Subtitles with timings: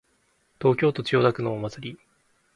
[0.59, 1.99] 東京都千代田区のお祭り